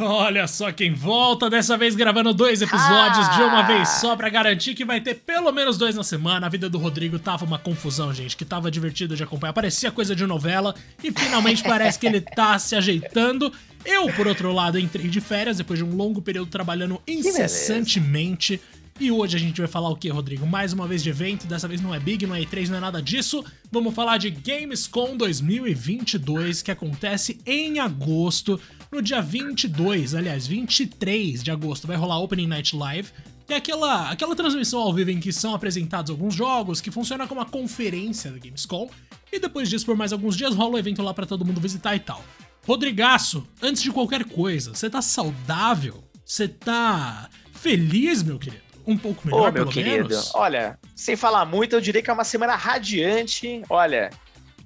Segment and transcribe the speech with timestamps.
[0.00, 3.36] Olha só quem volta, dessa vez gravando dois episódios ah.
[3.36, 6.48] de uma vez só para garantir que vai ter pelo menos dois na semana.
[6.48, 9.52] A vida do Rodrigo tava uma confusão, gente, que tava divertido de acompanhar.
[9.52, 13.52] Parecia coisa de novela e finalmente parece que ele tá se ajeitando.
[13.84, 18.60] Eu, por outro lado, entrei de férias depois de um longo período trabalhando incessantemente.
[18.98, 20.46] E hoje a gente vai falar o que, Rodrigo?
[20.46, 22.80] Mais uma vez de evento, dessa vez não é Big, não é E3, não é
[22.80, 23.44] nada disso.
[23.70, 28.60] Vamos falar de Gamescom 2022, que acontece em agosto.
[28.94, 33.10] No dia 22, aliás, 23 de agosto, vai rolar Opening Night Live,
[33.44, 37.26] que é aquela, aquela transmissão ao vivo em que são apresentados alguns jogos, que funciona
[37.26, 38.88] como uma conferência da Gamescom,
[39.32, 41.96] e depois disso, por mais alguns dias, rola o evento lá para todo mundo visitar
[41.96, 42.24] e tal.
[42.64, 46.04] Rodrigaço, antes de qualquer coisa, você tá saudável?
[46.24, 48.62] Você tá feliz, meu querido?
[48.86, 50.32] Um pouco melhor, Ô, meu querido, menos?
[50.36, 53.60] olha, sem falar muito, eu diria que é uma semana radiante.
[53.68, 54.10] Olha,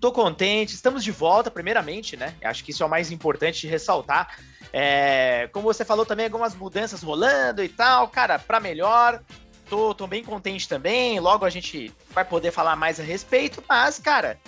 [0.00, 2.34] Tô contente, estamos de volta, primeiramente, né?
[2.42, 4.38] Acho que isso é o mais importante de ressaltar.
[4.72, 9.22] É, como você falou também, algumas mudanças rolando e tal, cara, para melhor.
[9.68, 11.18] Tô, tô bem contente também.
[11.18, 14.38] Logo a gente vai poder falar mais a respeito, mas, cara,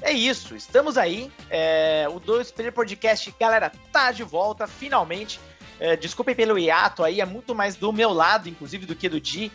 [0.00, 0.56] é isso.
[0.56, 1.30] Estamos aí.
[1.50, 5.38] É, o Dois Player Podcast, galera, tá de volta, finalmente.
[5.78, 9.20] É, desculpem pelo hiato aí, é muito mais do meu lado, inclusive, do que do
[9.20, 9.52] Di.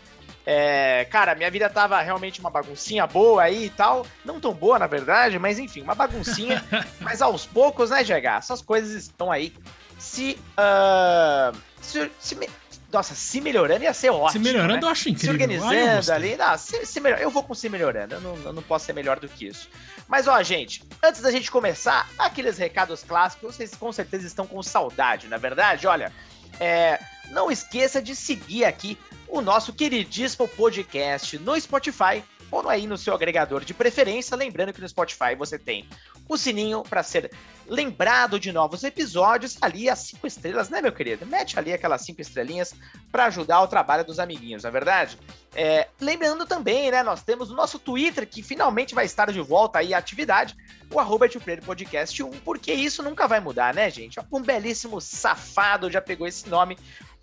[0.52, 4.04] É, cara, minha vida tava realmente uma baguncinha boa aí e tal.
[4.24, 6.60] Não tão boa, na verdade, mas enfim, uma baguncinha.
[6.98, 8.38] mas aos poucos, né, GH?
[8.38, 9.54] Essas coisas estão aí
[9.96, 10.36] se.
[10.58, 12.50] Uh, se, se
[12.92, 14.32] nossa, se melhorando ia ser ótimo.
[14.32, 14.82] Se melhorando né?
[14.82, 15.36] eu acho incrível.
[15.36, 16.36] Se organizando ali.
[16.36, 18.16] Não, se, se melhor, eu vou com se melhorando.
[18.16, 19.68] Eu não, eu não posso ser melhor do que isso.
[20.08, 24.60] Mas, ó, gente, antes da gente começar, aqueles recados clássicos, vocês com certeza estão com
[24.64, 25.86] saudade, na é verdade?
[25.86, 26.12] Olha,
[26.58, 26.98] é,
[27.30, 28.98] não esqueça de seguir aqui
[29.30, 34.36] o nosso queridíssimo podcast no Spotify ou aí no seu agregador de preferência.
[34.36, 35.88] Lembrando que no Spotify você tem
[36.28, 37.30] o sininho para ser
[37.66, 39.56] lembrado de novos episódios.
[39.60, 41.24] Ali as cinco estrelas, né, meu querido?
[41.26, 42.74] Mete ali aquelas cinco estrelinhas
[43.10, 45.18] para ajudar o trabalho dos amiguinhos, não é verdade?
[45.54, 49.80] É, lembrando também, né, nós temos o nosso Twitter que finalmente vai estar de volta
[49.80, 50.56] aí à atividade,
[50.92, 51.26] o arroba
[51.64, 54.18] Podcast 1, porque isso nunca vai mudar, né, gente?
[54.30, 56.76] Um belíssimo safado já pegou esse nome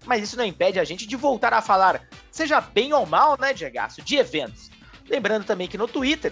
[0.05, 3.53] mas isso não impede a gente de voltar a falar, seja bem ou mal, né,
[3.53, 4.69] Diego, de eventos.
[5.09, 6.31] Lembrando também que no Twitter,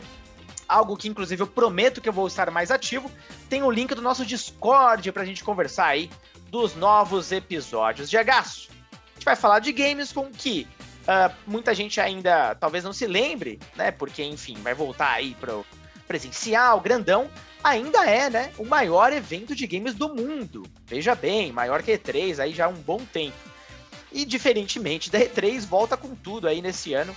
[0.68, 3.12] algo que inclusive eu prometo que eu vou estar mais ativo,
[3.50, 6.09] tem o link do nosso Discord pra gente conversar aí
[6.50, 8.09] dos novos episódios.
[8.09, 8.70] Diego, a gente
[9.24, 10.68] vai falar de games com que
[11.04, 15.66] uh, muita gente ainda talvez não se lembre, né, porque enfim, vai voltar aí pro
[16.08, 17.30] presencial, grandão,
[17.64, 20.64] ainda é, né, o maior evento de games do mundo.
[20.86, 23.55] Veja bem, maior que E3 aí já há um bom tempo.
[24.12, 27.16] E diferentemente da E3, volta com tudo aí nesse ano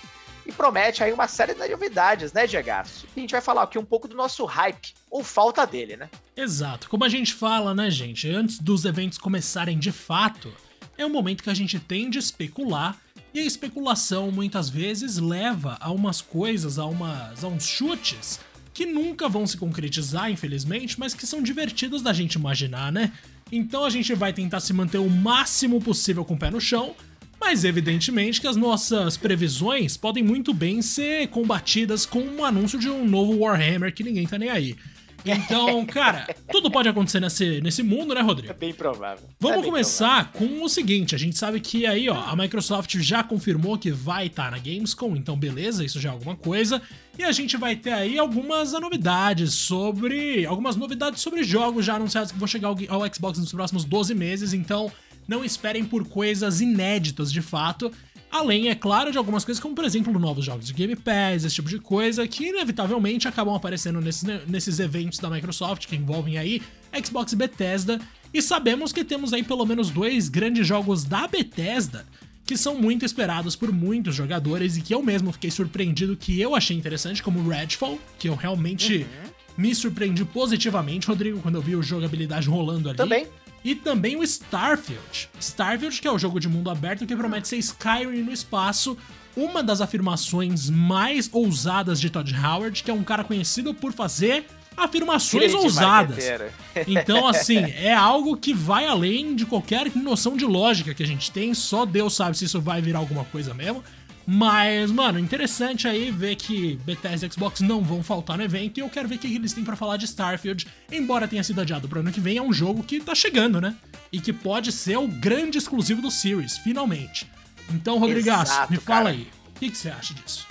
[0.48, 2.70] e promete aí uma série de novidades, né, Diego?
[2.70, 2.84] A
[3.14, 6.08] gente vai falar aqui um pouco do nosso hype, ou falta dele, né?
[6.34, 6.88] Exato.
[6.88, 8.28] Como a gente fala, né, gente?
[8.30, 10.52] Antes dos eventos começarem de fato,
[10.96, 12.96] é um momento que a gente tende a especular
[13.32, 18.40] e a especulação muitas vezes leva a umas coisas, a, umas, a uns chutes
[18.72, 23.12] que nunca vão se concretizar, infelizmente, mas que são divertidos da gente imaginar, né?
[23.50, 26.94] Então a gente vai tentar se manter o máximo possível com o pé no chão,
[27.40, 32.88] mas evidentemente que as nossas previsões podem muito bem ser combatidas com um anúncio de
[32.90, 34.76] um novo Warhammer que ninguém tá nem aí.
[35.24, 38.52] Então, cara, tudo pode acontecer nesse, nesse mundo, né, Rodrigo?
[38.52, 39.28] É bem provável.
[39.40, 40.58] Vamos é começar provável.
[40.58, 44.26] com o seguinte: a gente sabe que aí, ó, a Microsoft já confirmou que vai
[44.26, 46.80] estar tá na Gamescom, então beleza, isso já é alguma coisa.
[47.18, 50.46] E a gente vai ter aí algumas novidades sobre.
[50.46, 54.52] Algumas novidades sobre jogos já anunciados que vão chegar ao Xbox nos próximos 12 meses,
[54.52, 54.90] então
[55.26, 57.90] não esperem por coisas inéditas de fato.
[58.30, 61.56] Além, é claro, de algumas coisas, como por exemplo novos jogos de Game Pass, esse
[61.56, 66.62] tipo de coisa, que inevitavelmente acabam aparecendo nesses, nesses eventos da Microsoft, que envolvem aí
[67.04, 68.00] Xbox e Bethesda.
[68.32, 72.06] E sabemos que temos aí pelo menos dois grandes jogos da Bethesda
[72.48, 76.54] que são muito esperados por muitos jogadores e que eu mesmo fiquei surpreendido que eu
[76.54, 79.30] achei interessante, como Redfall, que eu realmente uhum.
[79.58, 82.96] me surpreendi positivamente, Rodrigo, quando eu vi a jogabilidade rolando ali.
[82.96, 83.26] Também.
[83.62, 85.28] E também o Starfield.
[85.38, 88.96] Starfield, que é o jogo de mundo aberto que promete ser Skyrim no espaço,
[89.36, 94.46] uma das afirmações mais ousadas de Todd Howard, que é um cara conhecido por fazer
[94.78, 96.24] afirmações ousadas.
[96.86, 101.28] Então, assim, é algo que vai além de qualquer noção de lógica que a gente
[101.32, 103.82] tem, só Deus sabe se isso vai virar alguma coisa mesmo.
[104.30, 108.80] Mas, mano, interessante aí ver que Bethesda e Xbox não vão faltar no evento e
[108.82, 111.88] eu quero ver o que eles têm para falar de Starfield, embora tenha sido adiado
[111.88, 113.74] pro ano que vem, é um jogo que tá chegando, né?
[114.12, 117.26] E que pode ser o grande exclusivo do Series, finalmente.
[117.70, 119.08] Então, Rodrigaço, me fala cara.
[119.16, 120.46] aí, o que, que você acha disso?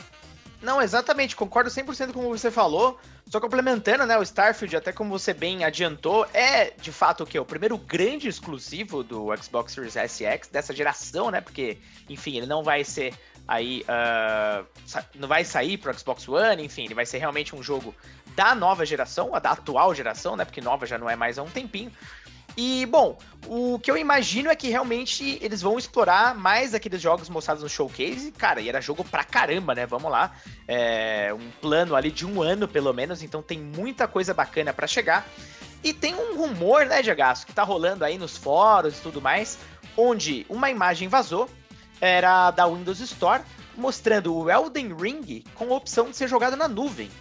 [0.60, 3.00] Não, exatamente, concordo 100% com o que você falou.
[3.30, 7.38] Só complementando, né, o Starfield, até como você bem adiantou, é de fato o que?
[7.38, 11.42] O primeiro grande exclusivo do Xbox Series S e X dessa geração, né?
[11.42, 11.78] Porque,
[12.10, 13.14] enfim, ele não vai ser
[13.46, 13.84] aí.
[13.84, 14.66] Uh,
[15.16, 17.94] não vai sair pro Xbox One, enfim, ele vai ser realmente um jogo
[18.34, 20.46] da nova geração, a da atual geração, né?
[20.46, 21.92] Porque nova já não é mais há um tempinho.
[22.58, 27.30] E, bom, o que eu imagino é que realmente eles vão explorar mais aqueles jogos
[27.30, 28.32] mostrados no showcase.
[28.32, 29.86] Cara, e era jogo pra caramba, né?
[29.86, 30.36] Vamos lá.
[30.68, 34.88] É um plano ali de um ano, pelo menos, então tem muita coisa bacana para
[34.88, 35.28] chegar.
[35.84, 39.60] E tem um rumor, né, Diagaço, que tá rolando aí nos fóruns e tudo mais,
[39.96, 41.48] onde uma imagem vazou,
[42.02, 43.44] era da Windows Store,
[43.76, 47.12] mostrando o Elden Ring com a opção de ser jogado na nuvem.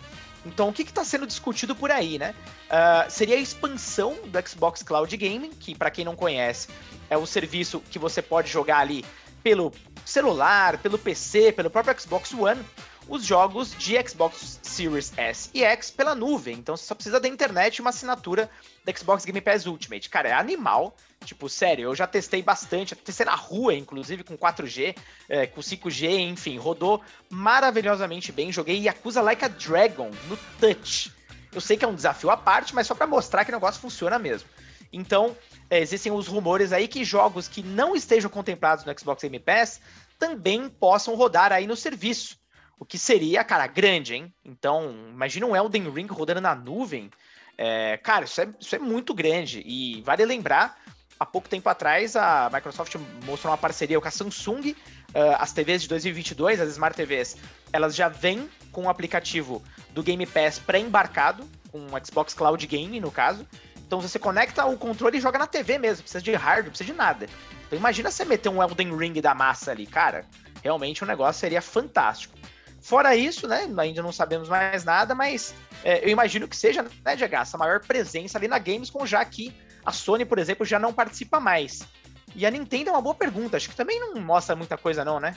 [0.46, 2.34] Então, o que está sendo discutido por aí, né?
[2.66, 6.68] Uh, seria a expansão do Xbox Cloud Gaming, que, para quem não conhece,
[7.10, 9.04] é o serviço que você pode jogar ali
[9.42, 9.72] pelo
[10.04, 12.64] celular, pelo PC, pelo próprio Xbox One,
[13.08, 16.56] os jogos de Xbox Series S e X pela nuvem.
[16.56, 18.50] Então, você só precisa da internet e uma assinatura
[18.84, 20.08] da Xbox Game Pass Ultimate.
[20.08, 20.96] Cara, é animal.
[21.26, 24.96] Tipo, sério, eu já testei bastante, testei na rua, inclusive, com 4G,
[25.28, 28.52] é, com 5G, enfim, rodou maravilhosamente bem.
[28.52, 31.12] Joguei Yakuza Like a Dragon no touch.
[31.52, 33.80] Eu sei que é um desafio à parte, mas só para mostrar que o negócio
[33.80, 34.48] funciona mesmo.
[34.92, 35.36] Então,
[35.68, 39.80] é, existem os rumores aí que jogos que não estejam contemplados no Xbox Game Pass
[40.18, 42.38] também possam rodar aí no serviço.
[42.78, 44.32] O que seria, cara, grande, hein?
[44.44, 47.10] Então, imagina um Elden Ring rodando na nuvem.
[47.58, 49.62] É, cara, isso é, isso é muito grande.
[49.66, 50.78] E vale lembrar
[51.18, 54.70] há pouco tempo atrás, a Microsoft mostrou uma parceria com a Samsung.
[54.70, 57.36] Uh, as TVs de 2022, as Smart TVs,
[57.72, 63.00] elas já vêm com o aplicativo do Game Pass pré-embarcado, com o Xbox Cloud Game,
[63.00, 63.46] no caso.
[63.86, 66.92] Então você conecta o controle e joga na TV mesmo, precisa de hardware, não precisa
[66.92, 67.26] de nada.
[67.66, 70.26] Então imagina você meter um Elden Ring da massa ali, cara.
[70.62, 72.36] Realmente o negócio seria fantástico.
[72.80, 77.16] Fora isso, né, ainda não sabemos mais nada, mas é, eu imagino que seja, né,
[77.16, 79.52] Diego, a maior presença ali na Gamescom, já que
[79.86, 81.86] a Sony, por exemplo, já não participa mais.
[82.34, 83.56] E a Nintendo é uma boa pergunta.
[83.56, 85.34] Acho que também não mostra muita coisa, não, né?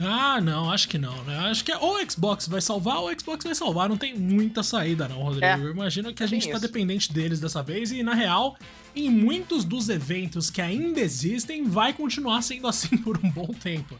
[0.00, 1.36] Ah, não, acho que não, né?
[1.50, 3.88] Acho que é ou o Xbox vai salvar ou o Xbox vai salvar.
[3.88, 5.44] Não tem muita saída, não, Rodrigo.
[5.44, 6.60] É, Eu imagino que a gente tá isso.
[6.62, 8.56] dependente deles dessa vez e, na real,
[8.96, 13.94] em muitos dos eventos que ainda existem, vai continuar sendo assim por um bom tempo.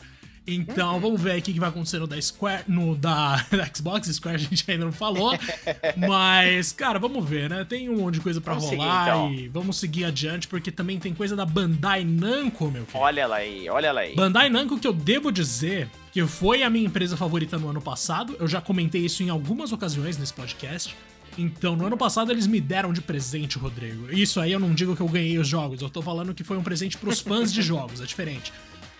[0.54, 4.08] Então, vamos ver aí o que vai acontecer no da Square, no da, da, Xbox,
[4.08, 5.32] Square a gente ainda não falou.
[5.96, 7.64] mas, cara, vamos ver, né?
[7.64, 9.32] Tem um monte de coisa para rolar seguir, então.
[9.32, 12.98] e vamos seguir adiante, porque também tem coisa da Bandai Namco, meu querido.
[12.98, 14.14] Olha ela aí, olha ela aí.
[14.14, 18.36] Bandai Namco que eu devo dizer que foi a minha empresa favorita no ano passado.
[18.40, 20.96] Eu já comentei isso em algumas ocasiões nesse podcast.
[21.38, 24.12] Então, no ano passado eles me deram de presente, Rodrigo.
[24.12, 26.56] Isso aí eu não digo que eu ganhei os jogos, eu tô falando que foi
[26.56, 28.52] um presente pros fãs de jogos, é diferente.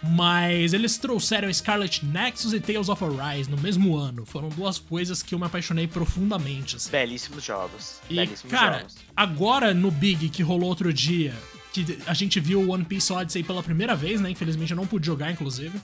[0.03, 4.25] Mas eles trouxeram Scarlet Nexus e Tales of Arise no mesmo ano.
[4.25, 6.77] Foram duas coisas que eu me apaixonei profundamente.
[6.77, 6.91] Assim.
[6.91, 8.01] Belíssimos jogos.
[8.09, 8.97] E, Belíssimos cara, jogos.
[9.15, 11.35] agora no Big que rolou outro dia,
[11.73, 14.31] que a gente viu o One Piece Odyssey pela primeira vez, né?
[14.31, 15.79] Infelizmente eu não pude jogar, inclusive.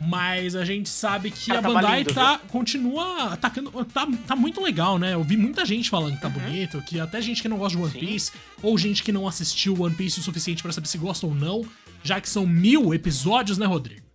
[0.00, 3.70] Mas a gente sabe que Cara, a Bandai lindo, tá, continua atacando.
[3.86, 5.12] Tá, tá muito legal, né?
[5.14, 6.34] Eu vi muita gente falando que tá uhum.
[6.34, 8.38] bonito, que até gente que não gosta de One Piece, Sim.
[8.62, 11.66] ou gente que não assistiu One Piece o suficiente para saber se gosta ou não,
[12.08, 14.06] já que são mil episódios, né, Rodrigo?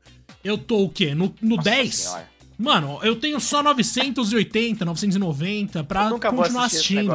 [0.44, 1.14] Eu tô o quê?
[1.16, 1.96] No, no 10?
[1.96, 2.30] Senhora.
[2.58, 7.14] Mano, eu tenho só 980, 990 pra continuar assistindo.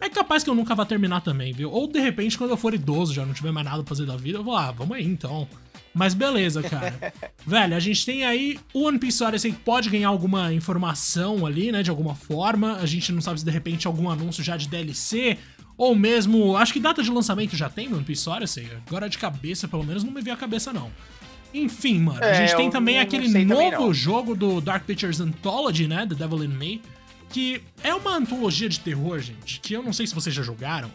[0.00, 1.70] É capaz que eu nunca vá terminar também, viu?
[1.70, 4.16] Ou de repente, quando eu for idoso, já não tiver mais nada pra fazer da
[4.16, 5.48] vida, eu vou, ah, vamos aí então.
[5.94, 6.94] Mas beleza, cara.
[7.46, 11.82] Velho, a gente tem aí o One Piece Odyssey pode ganhar alguma informação ali, né,
[11.82, 12.76] de alguma forma.
[12.76, 15.38] A gente não sabe se de repente algum anúncio já de DLC
[15.76, 18.68] ou mesmo, acho que data de lançamento já tem One Piece Odyssey.
[18.86, 20.90] Agora de cabeça, pelo menos não me veio a cabeça não.
[21.52, 25.86] Enfim, mano, é, a gente tem também aquele novo também jogo do Dark Pictures Anthology,
[25.86, 26.82] né, The Devil in Me,
[27.30, 30.90] que é uma antologia de terror, gente, que eu não sei se vocês já jogaram,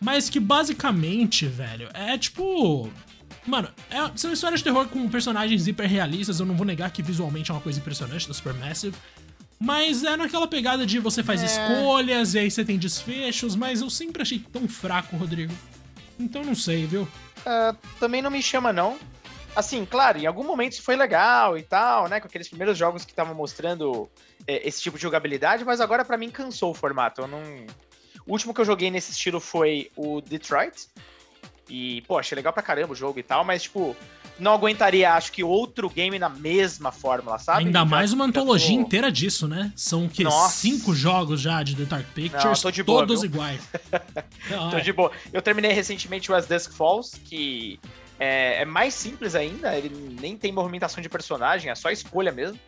[0.00, 2.90] mas que basicamente, velho, é tipo
[3.46, 6.40] Mano, é, são histórias de terror com personagens hiperrealistas.
[6.40, 8.96] Eu não vou negar que visualmente é uma coisa impressionante do Supermassive.
[9.58, 11.46] Mas é naquela pegada de você faz é.
[11.46, 15.52] escolhas e aí você tem desfechos, mas eu sempre achei tão fraco, Rodrigo.
[16.18, 17.02] Então não sei, viu?
[17.02, 18.98] Uh, também não me chama, não.
[19.54, 22.20] Assim, claro, em algum momento isso foi legal e tal, né?
[22.20, 24.08] Com aqueles primeiros jogos que estavam mostrando
[24.46, 27.22] é, esse tipo de jogabilidade, mas agora para mim cansou o formato.
[27.22, 27.40] Eu não.
[28.26, 30.88] O último que eu joguei nesse estilo foi o Detroit.
[31.68, 33.96] E, pô, achei legal pra caramba o jogo e tal, mas, tipo,
[34.38, 37.64] não aguentaria, acho que, outro game na mesma fórmula, sabe?
[37.64, 38.80] Ainda mais uma antologia tô...
[38.80, 39.72] inteira disso, né?
[39.74, 43.30] São que cinco jogos já de The Dark Pictures, não, boa, todos viu?
[43.30, 43.60] iguais.
[44.70, 44.80] tô é.
[44.80, 45.10] de boa.
[45.32, 47.80] Eu terminei recentemente o As Dusk Falls, que
[48.18, 49.90] é, é, mais simples ainda, ele
[50.20, 52.58] nem tem movimentação de personagem, é só escolha mesmo.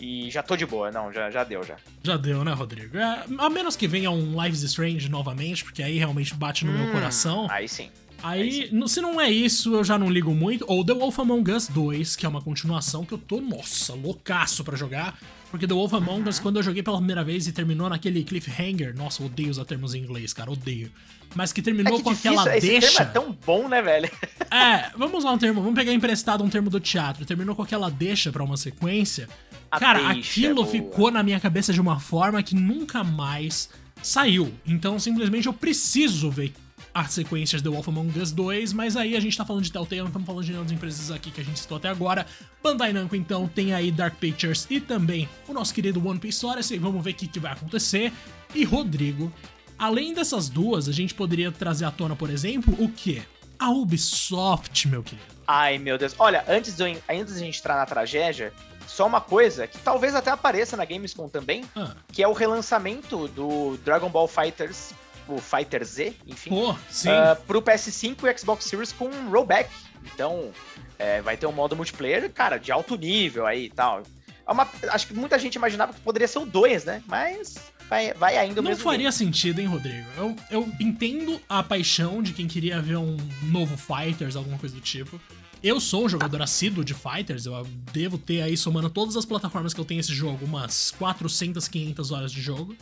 [0.00, 1.76] E já tô de boa, não, já, já deu já.
[2.02, 2.98] Já deu, né, Rodrigo?
[2.98, 6.78] É, a menos que venha um Lives Strange novamente, porque aí realmente bate no hum,
[6.78, 7.46] meu coração.
[7.48, 7.88] Aí sim.
[8.22, 10.64] Aí, aí se não é isso, eu já não ligo muito.
[10.68, 14.62] Ou The Wolf Among Us 2, que é uma continuação que eu tô, nossa, loucaço
[14.64, 15.18] pra jogar.
[15.50, 18.96] Porque The Wolf Among Us, quando eu joguei pela primeira vez e terminou naquele cliffhanger,
[18.96, 20.90] nossa, odeio usar termos em inglês, cara, odeio.
[21.34, 23.04] Mas que terminou é que com difícil, aquela esse deixa.
[23.04, 24.10] Termo é tão bom, né, velho?
[24.52, 27.24] É, vamos usar um termo, vamos pegar emprestado um termo do teatro.
[27.24, 29.26] Terminou com aquela deixa para uma sequência.
[29.70, 33.70] A cara, deixa, aquilo ficou na minha cabeça de uma forma que nunca mais
[34.02, 34.52] saiu.
[34.66, 36.52] Então, simplesmente eu preciso ver
[36.94, 40.00] as sequências The Wolf Among Us 2, mas aí a gente tá falando de Telltale,
[40.00, 42.26] não estamos falando de outras empresas aqui que a gente citou até agora.
[42.62, 46.78] Bandai Namco, então, tem aí Dark Pictures e também o nosso querido One Piece Odyssey,
[46.78, 48.12] vamos ver o que, que vai acontecer.
[48.54, 49.32] E Rodrigo,
[49.78, 53.22] além dessas duas, a gente poderia trazer à tona, por exemplo, o que?
[53.58, 55.32] A Ubisoft, meu querido.
[55.46, 56.14] Ai, meu Deus.
[56.18, 58.52] Olha, antes de, antes de a gente entrar na tragédia,
[58.86, 61.94] só uma coisa que talvez até apareça na Gamescom também, ah.
[62.12, 64.92] que é o relançamento do Dragon Ball Fighters
[65.28, 67.08] o Fighter Z, enfim, Pô, sim.
[67.08, 69.70] Uh, pro PS5 e Xbox Series com rollback.
[70.14, 70.50] Então,
[70.98, 74.02] é, vai ter um modo multiplayer, cara, de alto nível aí e tal.
[74.46, 77.02] É uma, acho que muita gente imaginava que poderia ser o 2, né?
[77.06, 77.54] Mas
[77.88, 80.06] vai, vai ainda o Não faria sentido, hein, Rodrigo?
[80.16, 84.80] Eu, eu entendo a paixão de quem queria ver um novo Fighters, alguma coisa do
[84.80, 85.20] tipo.
[85.62, 89.72] Eu sou um jogador assíduo de Fighters, eu devo ter aí, somando todas as plataformas
[89.72, 92.76] que eu tenho esse jogo, umas 400, 500 horas de jogo.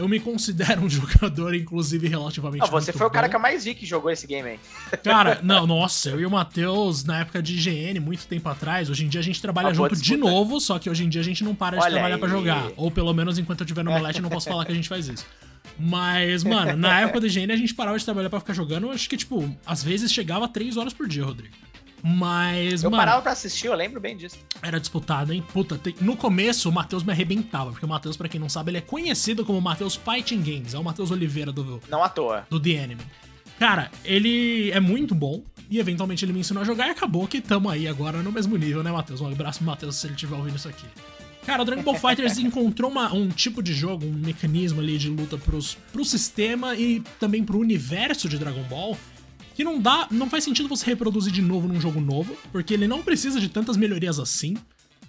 [0.00, 2.62] Eu me considero um jogador, inclusive, relativamente.
[2.62, 4.60] Ah, você foi o cara que eu mais vi que jogou esse game aí.
[5.04, 9.04] Cara, não, nossa, eu e o Matheus, na época de IGN, muito tempo atrás, hoje
[9.04, 11.44] em dia a gente trabalha junto de novo, só que hoje em dia a gente
[11.44, 12.70] não para de Olha trabalhar para jogar.
[12.76, 14.88] Ou pelo menos enquanto eu estiver no Omelete, eu não posso falar que a gente
[14.88, 15.26] faz isso.
[15.78, 19.06] Mas, mano, na época da IGN a gente parava de trabalhar para ficar jogando, acho
[19.06, 21.54] que, tipo, às vezes chegava a 3 horas por dia, Rodrigo.
[22.02, 23.02] Mas, eu mano.
[23.02, 24.38] Parava pra assistir, eu lembro bem disso.
[24.62, 25.44] Era disputado, hein?
[25.52, 25.94] Puta, tem...
[26.00, 28.82] no começo o Matheus me arrebentava, porque o Matheus, pra quem não sabe, ele é
[28.82, 30.74] conhecido como Matheus Fighting Games.
[30.74, 31.80] É o Matheus Oliveira do.
[31.88, 32.46] Não à toa.
[32.48, 33.02] Do The Enemy.
[33.58, 35.42] Cara, ele é muito bom.
[35.70, 38.56] E eventualmente ele me ensinou a jogar e acabou que tamo aí agora no mesmo
[38.56, 39.20] nível, né, Matheus?
[39.20, 40.86] Um abraço pro Matheus se ele estiver ouvindo isso aqui.
[41.46, 45.08] Cara, o Dragon Ball Fighters encontrou uma, um tipo de jogo, um mecanismo ali de
[45.08, 48.96] luta pros, pro sistema e também pro universo de Dragon Ball
[49.60, 52.88] que não dá, não faz sentido você reproduzir de novo num jogo novo, porque ele
[52.88, 54.56] não precisa de tantas melhorias assim.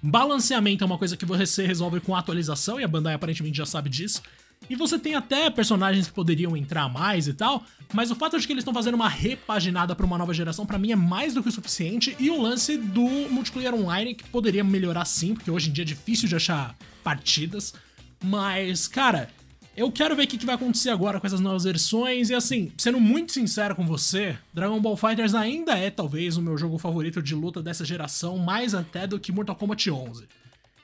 [0.03, 3.89] Balanceamento é uma coisa que você resolve com atualização, e a Bandai aparentemente já sabe
[3.89, 4.22] disso.
[4.70, 8.46] E você tem até personagens que poderiam entrar mais e tal, mas o fato de
[8.46, 11.41] que eles estão fazendo uma repaginada para uma nova geração, para mim é mais do
[11.41, 12.13] que o suficiente.
[12.20, 15.88] E o lance do multiplayer online, que poderia melhorar sim, porque hoje em dia é
[15.88, 17.74] difícil de achar partidas.
[18.22, 19.29] Mas, cara,
[19.75, 22.30] eu quero ver o que vai acontecer agora com essas novas versões.
[22.30, 26.58] E assim, sendo muito sincero com você, Dragon Ball Fighters ainda é talvez o meu
[26.58, 30.28] jogo favorito de luta dessa geração, mais até do que Mortal Kombat 11.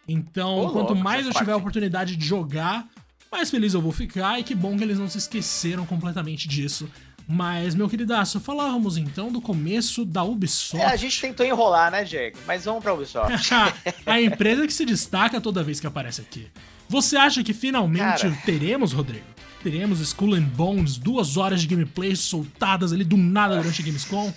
[0.08, 2.88] Então, quanto mais eu tiver a oportunidade de jogar,
[3.30, 4.40] mais feliz eu vou ficar.
[4.40, 6.90] E que bom que eles não se esqueceram completamente disso.
[7.28, 10.82] Mas, meu queridaço, falávamos então do começo da Ubisoft.
[10.82, 12.38] É, a gente tentou enrolar, né, Diego?
[12.48, 13.54] Mas vamos pra Ubisoft.
[14.06, 16.48] a empresa que se destaca toda vez que aparece aqui.
[16.90, 18.38] Você acha que finalmente Cara.
[18.46, 19.26] teremos, Rodrigo?
[19.62, 24.34] Teremos Skull and Bones, duas horas de gameplay soltadas ali do nada durante a Gamescom?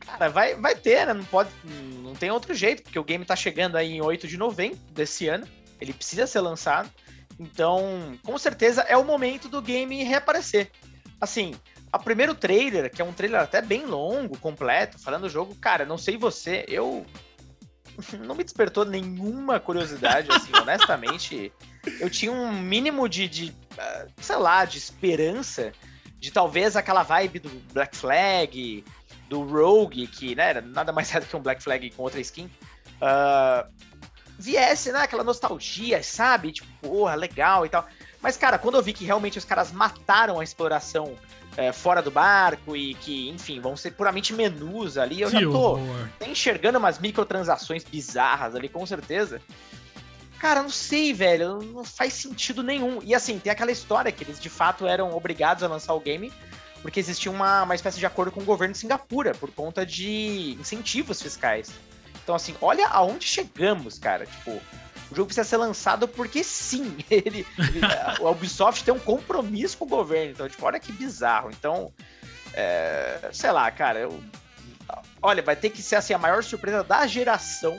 [0.00, 1.12] Cara, vai, vai ter, né?
[1.12, 1.50] Não pode.
[2.02, 5.28] Não tem outro jeito, porque o game tá chegando aí em 8 de novembro desse
[5.28, 5.46] ano.
[5.80, 6.90] Ele precisa ser lançado.
[7.38, 10.70] Então, com certeza é o momento do game reaparecer.
[11.20, 11.54] Assim,
[11.92, 15.84] o primeiro trailer, que é um trailer até bem longo, completo, falando do jogo, cara,
[15.84, 17.04] não sei você, eu
[18.26, 21.52] não me despertou nenhuma curiosidade, assim, honestamente.
[22.00, 25.72] Eu tinha um mínimo de, de, ah, sei lá, de esperança
[26.18, 28.82] de talvez aquela vibe do Black Flag,
[29.28, 32.20] do Rogue, que né, era nada mais é do que um Black Flag com outra
[32.20, 33.70] skin, uh,
[34.38, 36.52] viesse, né, aquela nostalgia, sabe?
[36.52, 37.86] Tipo, porra, legal e tal.
[38.22, 41.14] Mas, cara, quando eu vi que realmente os caras mataram a exploração
[41.56, 45.20] é, fora do barco e que, enfim, vão ser puramente menus ali.
[45.20, 45.78] Eu que já tô
[46.26, 49.40] enxergando umas microtransações bizarras ali, com certeza.
[50.38, 53.00] Cara, não sei, velho, não faz sentido nenhum.
[53.02, 56.32] E assim, tem aquela história que eles de fato eram obrigados a lançar o game
[56.84, 60.54] porque existia uma, uma espécie de acordo com o governo de Singapura por conta de
[60.60, 61.72] incentivos fiscais.
[62.22, 64.26] Então, assim, olha aonde chegamos, cara.
[64.26, 64.60] Tipo,
[65.10, 69.84] o jogo precisa ser lançado porque sim, ele, ele a Ubisoft tem um compromisso com
[69.84, 70.32] o governo.
[70.32, 71.50] Então, tipo, olha que bizarro.
[71.50, 71.92] Então,
[72.52, 74.22] é, sei lá, cara, eu,
[75.20, 77.76] olha, vai ter que ser assim a maior surpresa da geração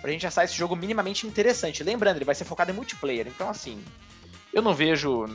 [0.00, 1.82] pra gente achar esse jogo minimamente interessante.
[1.82, 3.26] Lembrando, ele vai ser focado em multiplayer.
[3.28, 3.82] Então, assim,
[4.52, 5.26] eu não vejo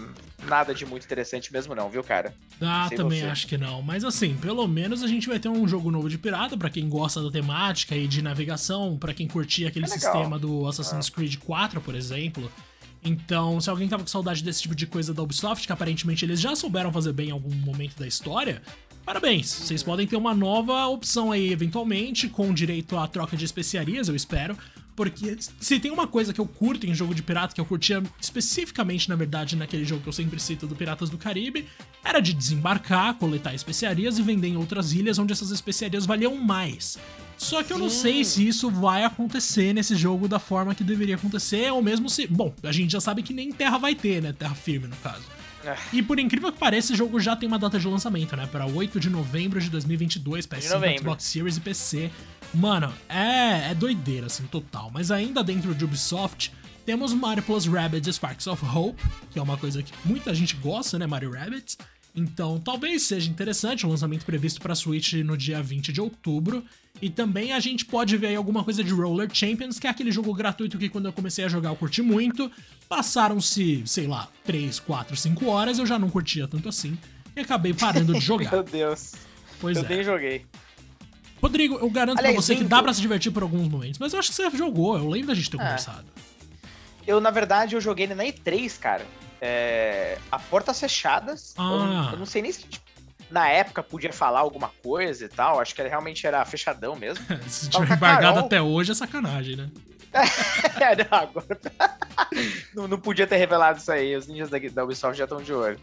[0.46, 2.34] nada de muito interessante mesmo não, viu, cara?
[2.62, 3.28] Ah, também você.
[3.28, 3.82] acho que não.
[3.82, 6.88] Mas assim, pelo menos a gente vai ter um jogo novo de pirata para quem
[6.88, 11.16] gosta da temática e de navegação, para quem curtia aquele é sistema do Assassin's ah.
[11.16, 12.52] Creed 4, por exemplo.
[13.04, 16.42] Então, se alguém tava com saudade desse tipo de coisa da Ubisoft, que aparentemente eles
[16.42, 18.64] já souberam fazer bem em algum momento da história,
[19.06, 19.46] parabéns.
[19.46, 24.16] Vocês podem ter uma nova opção aí, eventualmente, com direito à troca de especiarias, eu
[24.16, 24.58] espero.
[24.96, 28.02] Porque se tem uma coisa que eu curto em jogo de pirata, que eu curtia
[28.20, 31.68] especificamente, na verdade, naquele jogo que eu sempre cito do Piratas do Caribe,
[32.04, 36.98] era de desembarcar, coletar especiarias e vender em outras ilhas onde essas especiarias valiam mais.
[37.38, 41.16] Só que eu não sei se isso vai acontecer nesse jogo da forma que deveria
[41.16, 42.25] acontecer, ou mesmo se.
[42.28, 44.32] Bom, a gente já sabe que nem terra vai ter, né?
[44.32, 45.24] Terra firme, no caso.
[45.66, 45.76] É.
[45.92, 48.48] E por incrível que pareça, esse jogo já tem uma data de lançamento, né?
[48.52, 52.12] Para 8 de novembro de 2022, PS5, Xbox Series e PC.
[52.54, 54.92] Mano, é, é doideira, assim, total.
[54.94, 56.52] Mas ainda dentro de Ubisoft,
[56.86, 61.00] temos Mario Plus Rabbids Sparks of Hope, que é uma coisa que muita gente gosta,
[61.00, 61.08] né?
[61.08, 61.78] Mario Rabbids.
[62.16, 66.64] Então, talvez seja interessante o lançamento previsto para Switch no dia 20 de outubro.
[67.02, 70.14] E também a gente pode ver aí alguma coisa de Roller Champions, que é aquele
[70.14, 72.50] jogo gratuito que quando eu comecei a jogar eu curti muito.
[72.88, 76.98] Passaram-se, sei lá, 3, 4, 5 horas, eu já não curtia tanto assim.
[77.36, 78.50] E acabei parando de jogar.
[78.50, 79.12] Meu Deus.
[79.60, 79.90] Pois eu é.
[79.90, 80.46] nem joguei.
[81.42, 84.14] Rodrigo, eu garanto Aliás, pra você que dá pra se divertir por alguns momentos, mas
[84.14, 85.60] eu acho que você jogou, eu lembro da gente ter é.
[85.60, 86.06] conversado.
[87.06, 89.06] Eu, na verdade, eu joguei na E3, cara
[89.42, 91.54] é, a portas fechadas.
[91.58, 92.08] Ah.
[92.08, 92.86] Eu, eu, não sei nem se tipo,
[93.30, 95.60] na época podia falar alguma coisa e tal.
[95.60, 97.25] Acho que realmente era fechadão mesmo.
[97.48, 99.70] se tiver embargado até hoje é sacanagem, né?
[100.80, 101.60] é, não, agora...
[102.74, 104.15] não, não, podia ter revelado isso aí.
[104.15, 105.80] Os ninjas da, da Ubisoft já estão de olho.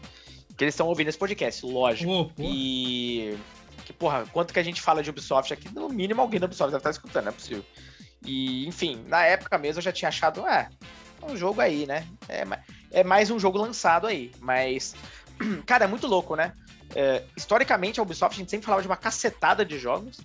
[0.57, 2.11] Que eles estão ouvindo esse podcast, lógico.
[2.11, 3.37] Oh, e.
[3.85, 6.71] Que, porra, quanto que a gente fala de Ubisoft aqui, no mínimo alguém da Ubisoft
[6.71, 7.65] deve estar escutando, não é possível.
[8.25, 10.69] E, enfim, na época mesmo eu já tinha achado, é,
[11.27, 12.07] um jogo aí, né?
[12.29, 12.45] É,
[12.93, 14.31] é mais um jogo lançado aí.
[14.39, 14.95] Mas,
[15.65, 16.53] cara, é muito louco, né?
[16.95, 20.19] É, historicamente, a Ubisoft, a gente sempre falava de uma cacetada de jogos.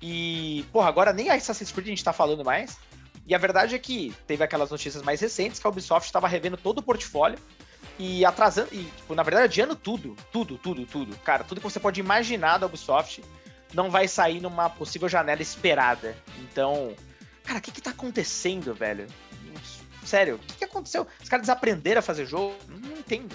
[0.00, 2.78] E, porra, agora nem a Assassin's Creed a gente tá falando mais.
[3.26, 6.56] E a verdade é que teve aquelas notícias mais recentes que a Ubisoft estava revendo
[6.56, 7.38] todo o portfólio
[7.98, 11.16] e atrasando, e, tipo, na verdade, adiando tudo, tudo, tudo, tudo.
[11.18, 13.24] Cara, tudo que você pode imaginar da Ubisoft
[13.72, 16.16] não vai sair numa possível janela esperada.
[16.40, 16.94] Então,
[17.44, 19.06] cara, o que que tá acontecendo, velho?
[20.04, 21.06] Sério, o que, que aconteceu?
[21.22, 22.54] Os caras desaprenderam a fazer jogo?
[22.68, 23.34] Não entendo.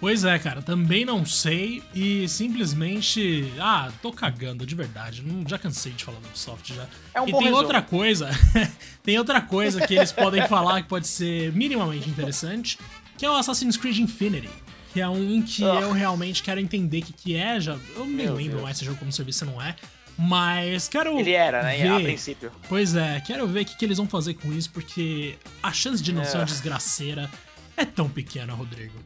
[0.00, 3.50] Pois é, cara, também não sei e simplesmente.
[3.58, 5.22] Ah, tô cagando, de verdade.
[5.22, 6.86] Não, já cansei de falar do Ubisoft já.
[7.14, 7.56] É um e tem resumo.
[7.56, 8.28] outra coisa.
[9.02, 12.78] tem outra coisa que eles podem falar que pode ser minimamente interessante,
[13.16, 14.50] que é o Assassin's Creed Infinity.
[14.92, 15.80] Que é um que oh.
[15.80, 17.58] eu realmente quero entender o que, que é.
[17.58, 18.62] Já, eu nem Meu lembro Deus.
[18.62, 19.74] mais se jogo como serviço não é.
[20.16, 21.18] Mas quero.
[21.18, 21.76] Ele era, né?
[21.76, 21.88] Ver...
[21.88, 22.52] A princípio.
[22.68, 26.02] Pois é, quero ver o que, que eles vão fazer com isso, porque a chance
[26.02, 26.24] de não é.
[26.24, 27.30] ser uma desgraceira
[27.76, 28.98] é tão pequena, Rodrigo.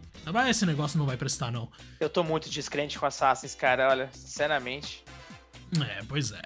[0.48, 1.70] Esse negócio não vai prestar, não.
[1.98, 5.02] Eu tô muito descrente com Assassins, cara, olha, sinceramente.
[5.80, 6.42] É, pois é.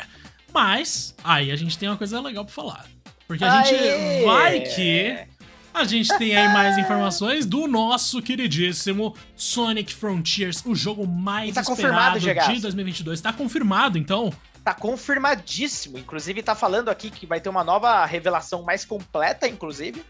[0.52, 2.86] Mas, aí a gente tem uma coisa legal pra falar.
[3.26, 3.64] Porque a Aê!
[3.64, 5.26] gente vai que
[5.74, 11.62] a gente tem aí mais informações do nosso queridíssimo Sonic Frontiers, o jogo mais tá
[11.62, 13.20] esperado de 2022.
[13.20, 14.32] Tá confirmado, então?
[14.64, 15.98] Tá confirmadíssimo.
[15.98, 20.04] Inclusive, tá falando aqui que vai ter uma nova revelação mais completa, inclusive,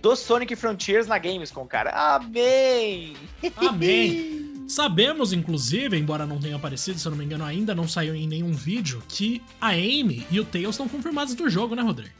[0.00, 1.90] do Sonic Frontiers na Gamescom, cara.
[1.90, 3.16] Amém!
[3.56, 4.54] Amém!
[4.68, 8.28] Sabemos, inclusive, embora não tenha aparecido, se eu não me engano, ainda não saiu em
[8.28, 12.14] nenhum vídeo, que a Amy e o Tails estão confirmados do jogo, né, Rodrigo?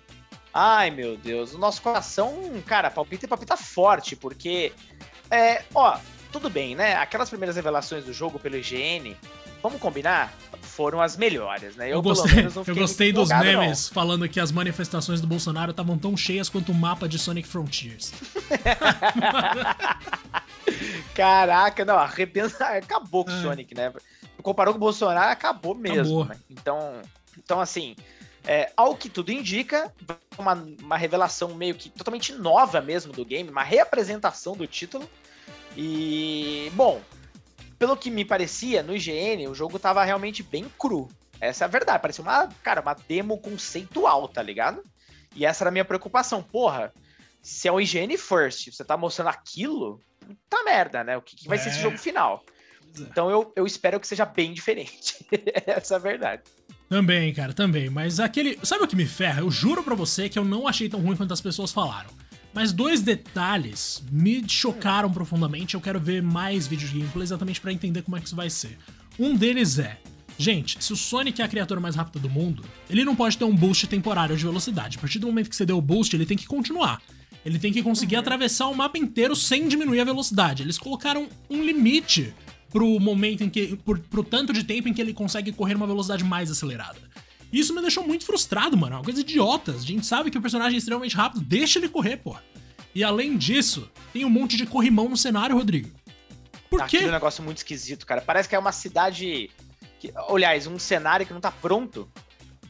[0.53, 2.35] Ai, meu Deus, o nosso coração,
[2.67, 4.73] cara, palpita e palpita forte, porque,
[5.31, 5.99] é, ó,
[6.33, 6.95] tudo bem, né?
[6.95, 9.15] Aquelas primeiras revelações do jogo pelo IGN,
[9.63, 10.33] vamos combinar?
[10.79, 11.89] Foram as melhores, né?
[11.89, 13.95] Eu, eu gostei, eu gostei dos memes não.
[13.95, 18.13] falando que as manifestações do Bolsonaro estavam tão cheias quanto o mapa de Sonic Frontiers.
[21.17, 23.43] Caraca, não, arrebenta, acabou com o é.
[23.43, 23.93] Sonic, né?
[24.41, 26.21] Comparou com o Bolsonaro, acabou mesmo.
[26.21, 26.25] Acabou.
[26.27, 26.37] Né?
[26.49, 27.03] Então,
[27.37, 27.97] então, assim,
[28.47, 29.93] é, ao que tudo indica,
[30.39, 35.11] uma, uma revelação meio que totalmente nova mesmo do game, uma reapresentação do título.
[35.77, 37.03] E, bom,
[37.79, 41.09] pelo que me parecia, no IGN, o jogo tava realmente bem cru.
[41.41, 42.03] Essa é a verdade.
[42.03, 44.83] Parecia uma, cara, uma demo conceitual, tá ligado?
[45.37, 46.43] E essa era a minha preocupação.
[46.43, 46.93] Porra,
[47.41, 50.01] se é o IGN First, você tá mostrando aquilo,
[50.49, 51.17] tá merda, né?
[51.17, 51.61] O que, que vai é.
[51.61, 51.83] ser esse é.
[51.83, 52.43] jogo final?
[52.97, 53.03] É.
[53.03, 55.25] Então eu, eu espero que seja bem diferente.
[55.67, 56.43] essa é a verdade.
[56.89, 57.89] Também, cara, também.
[57.89, 58.59] Mas aquele.
[58.65, 59.41] Sabe o que me ferra?
[59.41, 62.11] Eu juro pra você que eu não achei tão ruim quanto as pessoas falaram.
[62.53, 65.75] Mas dois detalhes me chocaram profundamente.
[65.75, 68.51] Eu quero ver mais vídeos de gameplay exatamente para entender como é que isso vai
[68.51, 68.79] ser.
[69.19, 69.99] Um deles é.
[70.39, 73.45] Gente, se o Sonic é a criatura mais rápida do mundo, ele não pode ter
[73.45, 74.97] um boost temporário de velocidade.
[74.97, 77.03] A partir do momento que você deu o boost, ele tem que continuar.
[77.45, 78.21] Ele tem que conseguir uhum.
[78.21, 80.63] atravessar o mapa inteiro sem diminuir a velocidade.
[80.63, 82.33] Eles colocaram um limite
[82.71, 83.77] pro momento em que.
[83.77, 87.01] Por, pro tanto de tempo em que ele consegue correr uma velocidade mais acelerada.
[87.53, 88.95] Isso me deixou muito frustrado, mano.
[88.95, 89.73] É uma coisa idiota.
[89.73, 92.43] A gente sabe que o personagem é extremamente rápido, deixa ele correr, porra.
[92.95, 95.91] E além disso, tem um monte de corrimão no cenário, Rodrigo.
[96.69, 96.97] Por quê?
[96.97, 98.21] Aquele é um negócio muito esquisito, cara.
[98.21, 99.51] Parece que é uma cidade.
[99.99, 102.09] Que, aliás, um cenário que não tá pronto.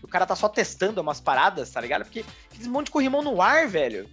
[0.03, 2.05] O cara tá só testando umas paradas, tá ligado?
[2.05, 4.09] Porque aquele monte de corrimão no ar, velho.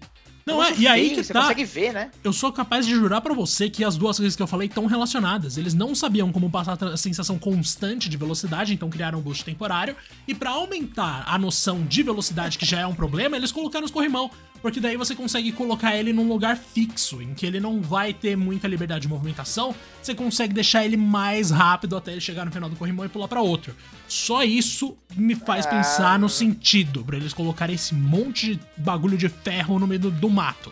[0.48, 1.42] Não, é, e aí que você tá.
[1.42, 2.12] consegue ver, né?
[2.24, 4.86] Eu sou capaz de jurar para você que as duas coisas que eu falei estão
[4.86, 5.58] relacionadas.
[5.58, 9.96] Eles não sabiam como passar a sensação constante de velocidade, então criaram um boost temporário.
[10.28, 13.92] E para aumentar a noção de velocidade, que já é um problema, eles colocaram os
[13.92, 14.30] corrimão
[14.62, 18.36] porque daí você consegue colocar ele num lugar fixo, em que ele não vai ter
[18.36, 22.70] muita liberdade de movimentação, você consegue deixar ele mais rápido até ele chegar no final
[22.70, 23.76] do corrimão e pular para outro.
[24.08, 29.30] Só isso me faz pensar no sentido para eles colocarem esse monte de bagulho de
[29.30, 30.72] ferro no meio do, do mato.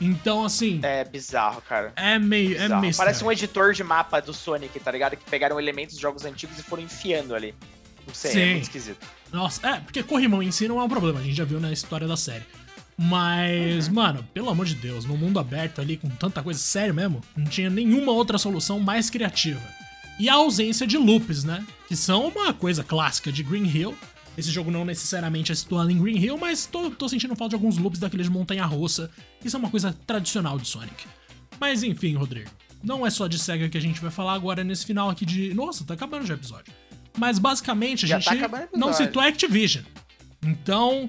[0.00, 0.80] Então, assim.
[0.82, 1.92] É bizarro, cara.
[1.96, 2.50] É meio.
[2.50, 2.74] É bizarro.
[2.74, 5.16] É meio Parece um editor de mapa do Sonic, tá ligado?
[5.16, 7.54] Que pegaram elementos de jogos antigos e foram enfiando ali.
[8.06, 8.40] Não sei, é Sim.
[8.40, 9.06] é muito esquisito.
[9.32, 11.72] Nossa, é, porque corrimão em si não é um problema, a gente já viu na
[11.72, 12.44] história da série.
[12.96, 13.94] Mas, uhum.
[13.94, 17.46] mano, pelo amor de Deus, no mundo aberto ali com tanta coisa, sério mesmo, não
[17.46, 19.60] tinha nenhuma outra solução mais criativa.
[20.18, 21.66] E a ausência de loops, né?
[21.88, 23.96] Que são uma coisa clássica de Green Hill.
[24.38, 27.54] Esse jogo não necessariamente é situado em Green Hill, mas tô, tô sentindo falta de
[27.56, 29.10] alguns loops daqueles de montanha-russa.
[29.44, 31.06] Isso é uma coisa tradicional de Sonic.
[31.60, 32.50] Mas enfim, Rodrigo,
[32.82, 35.52] não é só de SEGA que a gente vai falar agora nesse final aqui de.
[35.54, 36.72] Nossa, tá acabando já o episódio.
[37.16, 39.84] Mas basicamente a já gente tá não citou a Activision.
[40.42, 41.08] Então,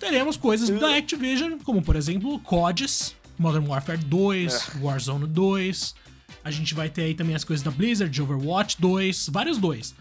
[0.00, 4.78] teremos coisas da Activision, como por exemplo CODs, Modern Warfare 2, é.
[4.80, 5.94] Warzone 2.
[6.42, 9.94] A gente vai ter aí também as coisas da Blizzard, de Overwatch 2, vários dois.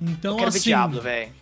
[0.00, 0.58] Então, assim.
[0.58, 1.32] Ver Diablo, velho.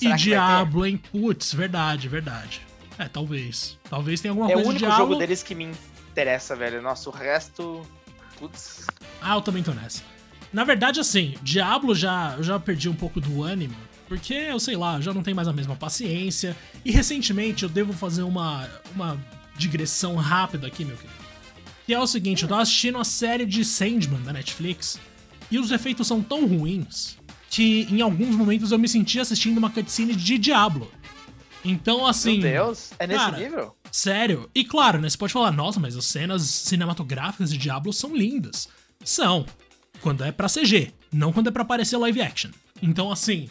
[0.00, 1.00] E Diablo, hein?
[1.10, 2.60] Putz, verdade, verdade.
[2.98, 3.78] É, talvez.
[3.88, 4.92] Talvez tenha alguma é coisa de Diablo.
[4.92, 5.72] É o único jogo deles que me
[6.10, 6.82] interessa, velho.
[6.82, 7.86] Nosso resto.
[8.38, 8.86] Putz.
[9.20, 10.02] Ah, eu também tô nessa.
[10.52, 13.76] Na verdade, assim, Diablo já, eu já perdi um pouco do ânimo
[14.12, 16.54] porque eu sei lá, já não tenho mais a mesma paciência.
[16.84, 19.18] E recentemente eu devo fazer uma, uma
[19.56, 21.18] digressão rápida aqui, meu querido.
[21.86, 25.00] Que é o seguinte, eu tava assistindo a série de Sandman da Netflix
[25.50, 27.16] e os efeitos são tão ruins
[27.48, 30.92] que em alguns momentos eu me senti assistindo uma cutscene de Diablo.
[31.64, 32.38] Então, assim.
[32.38, 33.74] Meu Deus, é nesse cara, nível?
[33.90, 34.50] Sério.
[34.54, 35.08] E claro, né?
[35.08, 38.68] Você pode falar, nossa, mas as cenas cinematográficas de Diablo são lindas.
[39.02, 39.46] São.
[40.02, 42.50] Quando é pra CG, não quando é pra aparecer live action.
[42.82, 43.48] Então, assim,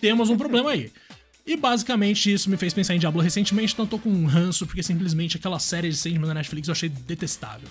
[0.00, 0.92] temos um problema aí.
[1.46, 4.82] E basicamente isso me fez pensar em Diablo recentemente, então tô com um ranço, porque
[4.82, 7.68] simplesmente aquela série de Sandman da Netflix eu achei detestável.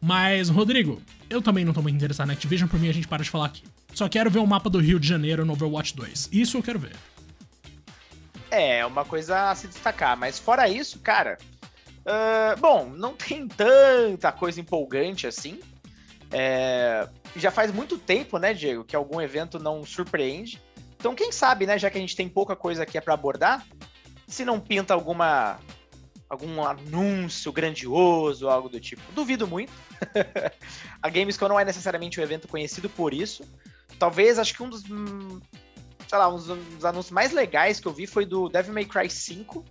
[0.00, 3.22] Mas, Rodrigo, eu também não tô muito interessado na Activision, por mim a gente para
[3.22, 3.62] de falar aqui.
[3.92, 6.30] Só quero ver o mapa do Rio de Janeiro no Overwatch 2.
[6.32, 6.96] Isso eu quero ver.
[8.50, 11.36] É, uma coisa a se destacar, mas fora isso, cara.
[12.00, 15.60] Uh, bom, não tem tanta coisa empolgante assim.
[16.32, 20.60] É, já faz muito tempo, né, Diego, que algum evento não surpreende.
[21.00, 23.66] Então, quem sabe, né, já que a gente tem pouca coisa aqui para abordar,
[24.28, 25.58] se não pinta alguma
[26.28, 29.00] algum anúncio grandioso, algo do tipo.
[29.12, 29.72] Duvido muito.
[31.02, 33.42] a Gamescom não é necessariamente um evento conhecido por isso.
[33.98, 35.40] Talvez, acho que um dos, hum,
[36.06, 39.10] sei lá, um dos anúncios mais legais que eu vi foi do Devil May Cry
[39.10, 39.64] 5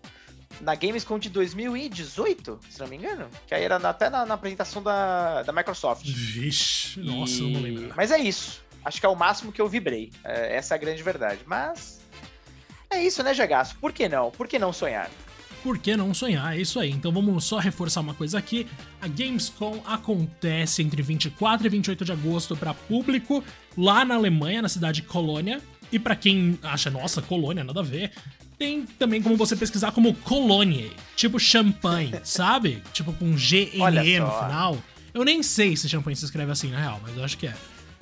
[0.60, 3.30] na Gamescom de 2018, se não me engano.
[3.48, 6.04] Que aí era até na, na apresentação da, da Microsoft.
[6.06, 7.54] Vixe, nossa, e...
[7.54, 7.94] não lembro.
[7.96, 8.68] Mas é isso.
[8.84, 10.12] Acho que é o máximo que eu vibrei.
[10.24, 11.42] É, essa é a grande verdade.
[11.46, 12.00] Mas.
[12.90, 13.76] É isso, né, Jagaço?
[13.78, 14.32] Por que não?
[14.32, 15.10] Por que não sonhar?
[15.64, 16.58] Por que não sonhar?
[16.58, 16.90] É isso aí.
[16.90, 18.66] Então vamos só reforçar uma coisa aqui.
[19.02, 23.44] A Gamescom acontece entre 24 e 28 de agosto para público
[23.78, 25.62] lá na Alemanha, na cidade de Colônia.
[25.92, 28.12] E para quem acha, nossa, Colônia, nada a ver,
[28.58, 32.84] tem também como você pesquisar como Cologne, tipo champanhe, sabe?
[32.94, 34.78] Tipo com G-N-E no final.
[35.14, 37.54] Eu nem sei se champanhe se escreve assim, na real, mas eu acho que é.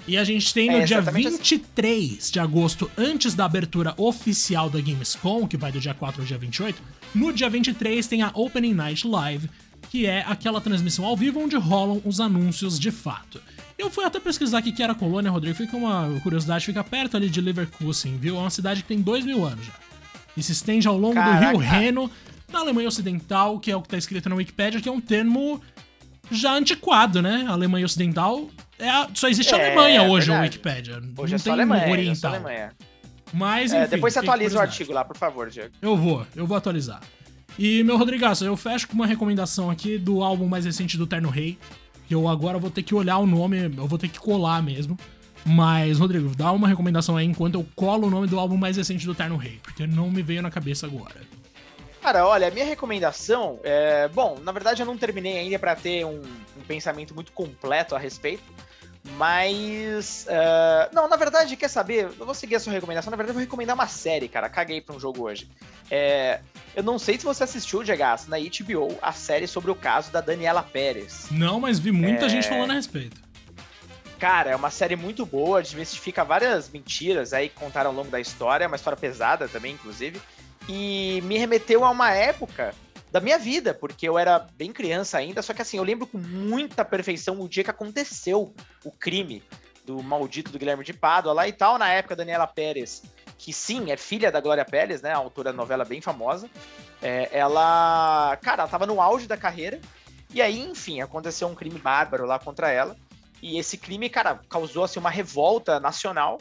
[0.08, 2.32] E a gente tem no é, dia 23 assim.
[2.32, 6.38] de agosto, antes da abertura oficial da Gamescom, que vai do dia 4 ao dia
[6.38, 6.82] 28,
[7.14, 9.50] no dia 23 tem a Opening Night Live,
[9.90, 13.42] que é aquela transmissão ao vivo onde rolam os anúncios de fato.
[13.78, 17.18] Eu fui até pesquisar aqui que era a Colônia, Rodrigo, fica uma curiosidade, fica perto
[17.18, 18.38] ali de Leverkusen, viu?
[18.38, 19.74] É uma cidade que tem dois mil anos já.
[20.38, 21.52] E se estende ao longo Caraca.
[21.52, 22.12] do rio Reno,
[22.52, 25.62] na Alemanha Ocidental, que é o que está escrito na Wikipedia, que é um termo
[26.32, 27.46] já antiquado, né?
[27.48, 31.02] A Alemanha Ocidental é a, só existe a é, Alemanha hoje no Wikipedia.
[31.18, 32.12] Hoje é só Alemanha, oriental.
[32.12, 32.72] É só Alemanha.
[33.34, 35.74] Mas, é, enfim, é, depois você atualiza o artigo lá, por favor, Diego.
[35.82, 37.02] Eu vou, eu vou atualizar.
[37.58, 41.30] E, meu Rodrigaço, eu fecho com uma recomendação aqui do álbum mais recente do Terno
[41.30, 41.58] Rei.
[42.08, 44.98] Que eu agora vou ter que olhar o nome, eu vou ter que colar mesmo.
[45.46, 49.06] Mas, Rodrigo, dá uma recomendação aí enquanto eu colo o nome do álbum mais recente
[49.06, 51.16] do Terno Rei, porque não me veio na cabeça agora.
[52.02, 54.08] Cara, olha, a minha recomendação é.
[54.08, 56.22] Bom, na verdade eu não terminei ainda para ter um,
[56.58, 58.44] um, pensamento muito completo a respeito.
[59.16, 60.26] Mas.
[60.28, 62.10] Uh, não, na verdade, quer saber?
[62.20, 63.12] Eu vou seguir a sua recomendação.
[63.12, 64.50] Na verdade, eu vou recomendar uma série, cara.
[64.50, 65.50] Caguei pra um jogo hoje.
[65.90, 66.42] É,
[66.76, 70.22] eu não sei se você assistiu, Diego, na HBO, a série sobre o caso da
[70.22, 71.28] Daniela Pérez.
[71.32, 72.30] Não, mas vi muita é...
[72.30, 73.28] gente falando a respeito.
[74.20, 78.20] Cara, é uma série muito boa, desmistifica várias mentiras aí que contaram ao longo da
[78.20, 80.20] história, uma história pesada também, inclusive.
[80.68, 82.74] E me remeteu a uma época
[83.18, 86.20] da minha vida, porque eu era bem criança ainda, só que assim, eu lembro com
[86.20, 88.54] muita perfeição o dia que aconteceu
[88.86, 89.44] o crime
[89.84, 93.02] do maldito do Guilherme de Pádua lá e tal, na época Daniela Pérez,
[93.36, 96.48] que sim, é filha da Glória Pérez, né, autora da novela bem famosa,
[97.02, 99.82] é, ela, cara, ela tava no auge da carreira,
[100.32, 102.96] e aí, enfim, aconteceu um crime bárbaro lá contra ela,
[103.42, 106.40] e esse crime, cara, causou, assim, uma revolta nacional,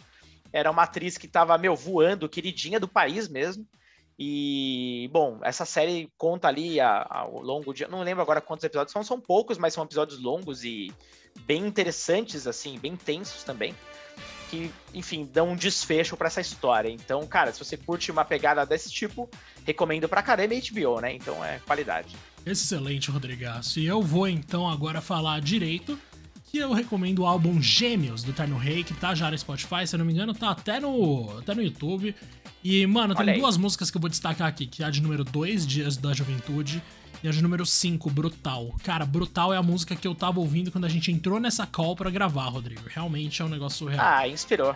[0.52, 3.66] era uma atriz que tava, meu, voando, queridinha do país mesmo,
[4.18, 7.86] e, bom, essa série conta ali ao longo de.
[7.86, 10.90] Não lembro agora quantos episódios são, são poucos, mas são episódios longos e
[11.40, 13.74] bem interessantes, assim, bem tensos também.
[14.48, 16.88] Que, enfim, dão um desfecho para essa história.
[16.88, 19.28] Então, cara, se você curte uma pegada desse tipo,
[19.66, 21.12] recomendo pra caramba HBO, né?
[21.12, 22.16] Então é qualidade.
[22.46, 23.80] Excelente, Rodrigaço.
[23.80, 25.98] E eu vou então agora falar direito
[26.56, 29.94] que eu recomendo o álbum Gêmeos do Terno Rei, que tá já no Spotify, se
[29.94, 32.14] eu não me engano, tá até no, até no YouTube.
[32.64, 35.22] E, mano, tem duas músicas que eu vou destacar aqui, que é a de número
[35.22, 36.82] 2, Dias da Juventude,
[37.22, 38.74] e a de número 5, Brutal.
[38.82, 41.94] Cara, Brutal é a música que eu tava ouvindo quando a gente entrou nessa call
[41.94, 42.80] para gravar, Rodrigo.
[42.88, 44.06] Realmente é um negócio surreal.
[44.06, 44.74] Ah, inspirou.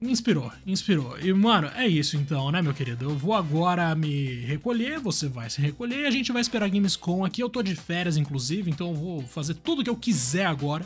[0.00, 1.18] Inspirou, inspirou.
[1.18, 3.06] E, mano, é isso então, né, meu querido?
[3.06, 6.68] Eu vou agora me recolher, você vai se recolher e a gente vai esperar a
[6.68, 7.42] Gamescom aqui.
[7.42, 10.84] Eu tô de férias, inclusive, então eu vou fazer tudo que eu quiser agora.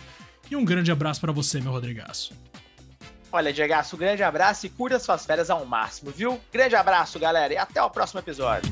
[0.51, 2.35] E um grande abraço para você, meu Rodrigaço.
[3.33, 6.41] Olha, Diego, um grande abraço e curta suas férias ao máximo, viu?
[6.53, 8.69] Grande abraço, galera, e até o próximo episódio.